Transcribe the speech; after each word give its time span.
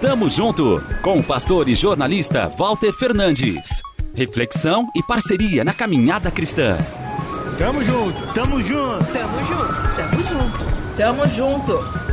Tamo 0.00 0.28
junto 0.28 0.84
com 1.00 1.18
o 1.18 1.24
pastor 1.24 1.70
e 1.70 1.74
jornalista 1.74 2.48
Walter 2.48 2.92
Fernandes. 2.92 3.80
Reflexão 4.14 4.90
e 4.94 5.02
parceria 5.02 5.64
na 5.64 5.72
caminhada 5.72 6.30
cristã. 6.30 6.76
Tamo 7.56 7.82
junto, 7.82 8.34
tamo 8.34 8.62
junto, 8.62 9.04
tamo 9.10 9.38
junto, 9.46 9.96
tamo 9.96 10.22
junto, 10.22 10.96
tamo 10.98 11.28
junto. 11.28 12.06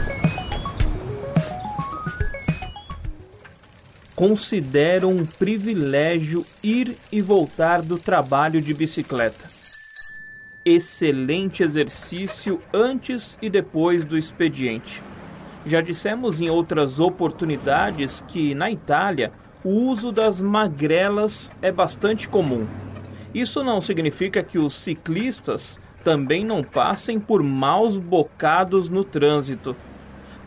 Considero 4.15 5.10
um 5.10 5.26
privilégio 5.26 6.46
ir 6.63 6.96
e 7.12 7.22
voltar 7.22 7.81
do 7.81 7.97
trabalho 7.97 8.62
de 8.62 8.74
bicicleta. 8.74 9.52
Excelente 10.63 11.62
exercício 11.62 12.62
antes 12.74 13.38
e 13.42 13.50
depois 13.50 14.06
do 14.06 14.18
expediente. 14.18 15.04
Já 15.66 15.80
dissemos 15.82 16.41
em 16.41 16.50
outras 16.50 17.00
oportunidades 17.00 18.23
que 18.27 18.54
na 18.54 18.70
Itália 18.70 19.31
o 19.63 19.70
uso 19.70 20.12
das 20.12 20.41
magrelas 20.41 21.52
é 21.62 21.71
bastante 21.71 22.27
comum. 22.27 22.67
Isso 23.34 23.63
não 23.63 23.80
significa 23.80 24.44
que 24.44 24.59
os 24.59 24.73
ciclistas 24.73 25.80
também 26.04 26.44
não 26.44 26.62
passem 26.62 27.20
por 27.20 27.41
maus 27.41 27.98
bocados 27.98 28.90
no 28.90 29.04
trânsito. 29.04 29.76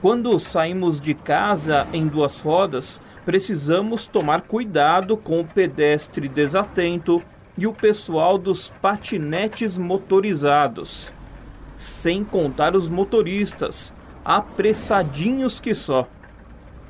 Quando 0.02 0.38
saímos 0.38 1.00
de 1.00 1.14
casa 1.14 1.86
em 1.92 2.06
duas 2.06 2.40
rodas, 2.40 3.00
precisamos 3.24 4.06
tomar 4.06 4.42
cuidado 4.42 5.16
com 5.16 5.40
o 5.40 5.44
pedestre 5.44 6.28
desatento 6.28 7.22
e 7.56 7.66
o 7.66 7.72
pessoal 7.72 8.36
dos 8.36 8.70
patinetes 8.82 9.78
motorizados. 9.78 11.14
Sem 11.76 12.22
contar 12.22 12.76
os 12.76 12.86
motoristas, 12.86 13.92
apressadinhos 14.26 15.60
que 15.60 15.72
só. 15.72 16.08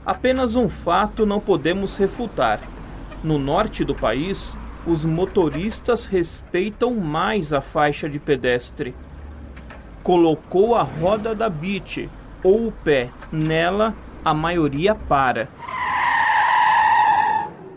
Apenas 0.07 0.57
um 0.57 0.71
fato 0.71 1.27
não 1.27 1.39
podemos 1.39 1.95
refutar: 1.99 2.61
no 3.23 3.39
norte 3.39 3.85
do 3.85 3.95
país, 3.95 4.57
os 4.87 5.05
motoristas 5.05 6.07
respeitam 6.07 6.95
mais 6.95 7.53
a 7.53 7.61
faixa 7.61 8.09
de 8.09 8.19
pedestre. 8.19 8.95
Colocou 10.03 10.75
a 10.75 10.83
roda 10.83 11.35
da 11.35 11.51
bite 11.51 12.09
ou 12.43 12.69
o 12.69 12.73
pé 12.73 13.11
nela, 13.31 13.95
a 14.25 14.33
maioria 14.33 14.95
para. 14.95 15.49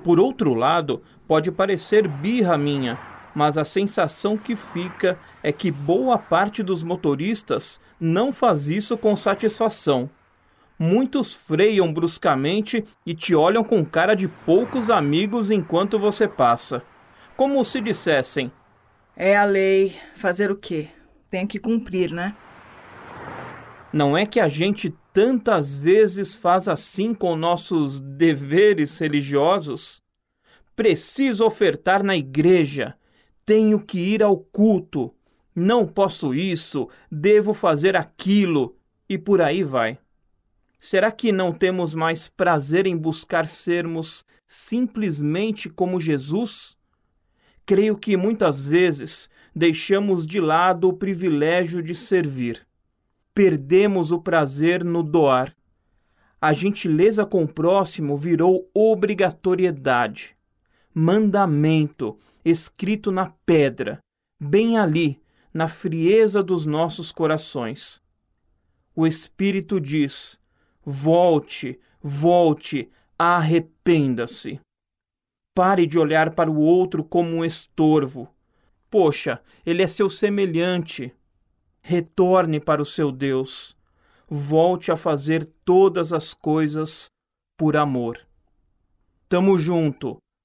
Por 0.04 0.20
outro 0.20 0.54
lado, 0.54 1.04
pode 1.28 1.52
parecer 1.52 2.08
birra 2.08 2.58
minha, 2.58 2.98
mas 3.40 3.58
a 3.58 3.64
sensação 3.64 4.38
que 4.38 4.54
fica 4.54 5.18
é 5.42 5.54
que 5.54 5.72
boa 5.72 6.18
parte 6.18 6.62
dos 6.62 6.84
motoristas 6.84 7.80
não 7.98 8.34
faz 8.34 8.70
isso 8.70 8.98
com 8.98 9.16
satisfação 9.16 10.10
muitos 10.78 11.34
freiam 11.34 11.92
bruscamente 11.92 12.86
e 13.06 13.14
te 13.14 13.36
olham 13.36 13.64
com 13.64 13.86
cara 13.86 14.16
de 14.16 14.30
poucos 14.30 14.90
amigos 14.90 15.52
enquanto 15.52 15.98
você 15.98 16.28
passa. 16.28 16.82
Como 17.36 17.64
se 17.66 17.82
dissessem: 17.82 18.52
É 19.16 19.38
a 19.38 19.44
lei, 19.44 19.96
fazer 20.16 20.50
o 20.50 20.56
quê? 20.56 20.88
Tenho 21.30 21.48
que 21.48 21.60
cumprir, 21.60 22.12
né? 22.12 22.36
Não 23.92 24.18
é 24.18 24.26
que 24.26 24.40
a 24.40 24.48
gente 24.48 24.94
tantas 25.12 25.76
vezes 25.76 26.36
faz 26.36 26.68
assim 26.68 27.14
com 27.14 27.36
nossos 27.36 28.00
deveres 28.00 28.98
religiosos? 29.00 30.02
Preciso 30.76 31.46
ofertar 31.46 32.04
na 32.04 32.16
igreja, 32.16 32.96
tenho 33.50 33.80
que 33.80 33.98
ir 33.98 34.22
ao 34.22 34.38
culto, 34.38 35.12
não 35.56 35.88
posso 35.88 36.36
isso, 36.36 36.88
devo 37.12 37.52
fazer 37.52 37.96
aquilo, 37.96 38.78
e 39.10 39.18
por 39.18 39.42
aí 39.42 39.64
vai. 39.64 39.98
Será 40.80 41.12
que 41.12 41.32
não 41.32 41.52
temos 41.52 41.96
mais 41.96 42.30
prazer 42.30 42.86
em 42.86 42.96
buscar 42.96 43.48
sermos 43.48 44.24
simplesmente 44.46 45.68
como 45.68 46.00
Jesus? 46.00 46.78
Creio 47.66 47.98
que 47.98 48.16
muitas 48.16 48.62
vezes 48.62 49.28
deixamos 49.56 50.28
de 50.28 50.40
lado 50.40 50.88
o 50.88 50.94
privilégio 50.94 51.82
de 51.82 51.96
servir. 51.96 52.68
Perdemos 53.34 54.12
o 54.12 54.22
prazer 54.22 54.84
no 54.84 55.02
doar. 55.02 55.56
A 56.40 56.54
gentileza 56.54 57.26
com 57.26 57.46
o 57.46 57.48
próximo 57.48 58.16
virou 58.16 58.70
obrigatoriedade, 58.76 60.38
mandamento 61.00 62.20
escrito 62.44 63.10
na 63.10 63.34
pedra, 63.46 64.00
bem 64.38 64.78
ali, 64.78 65.22
na 65.54 65.70
frieza 65.70 66.44
dos 66.44 66.66
nossos 66.66 67.10
corações. 67.10 68.02
O 68.94 69.08
Espírito 69.08 69.80
diz: 69.80 70.38
Volte, 70.84 71.80
volte, 72.04 72.92
arrependa-se. 73.18 74.60
Pare 75.56 75.88
de 75.88 75.98
olhar 75.98 76.36
para 76.36 76.52
o 76.52 76.60
outro 76.60 77.02
como 77.04 77.30
um 77.30 77.46
estorvo. 77.46 78.30
Poxa, 78.90 79.42
ele 79.66 79.82
é 79.82 79.88
seu 79.88 80.10
semelhante. 80.10 81.14
Retorne 81.82 82.60
para 82.60 82.82
o 82.82 82.86
seu 82.86 83.10
Deus. 83.10 83.76
Volte 84.28 84.92
a 84.92 84.98
fazer 84.98 85.50
todas 85.64 86.12
as 86.12 86.34
coisas 86.34 87.06
por 87.58 87.78
amor. 87.78 88.20
Tamo 89.30 89.58
junto. 89.58 90.18